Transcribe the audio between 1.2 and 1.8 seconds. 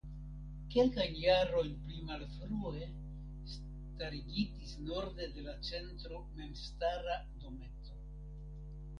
jarojn